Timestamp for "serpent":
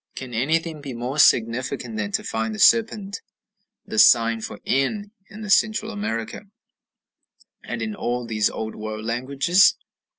2.59-3.21